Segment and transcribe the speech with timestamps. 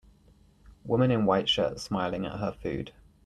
[0.83, 2.91] Woman in white shirt smiling at her food.